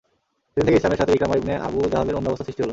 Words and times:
সেদিন 0.53 0.63
থেকে 0.67 0.77
ইসলামের 0.79 0.99
সাথে 1.01 1.13
ইকরামা 1.15 1.35
ইবনে 1.39 1.53
আবু 1.67 1.79
জাহলের 1.93 2.17
অন্য 2.17 2.27
অবস্থা 2.29 2.45
সৃষ্টি 2.47 2.61
হল। 2.63 2.69